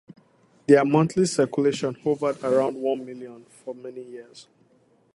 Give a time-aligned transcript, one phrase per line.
[0.65, 4.47] Their monthly circulation hovered around one million for many years.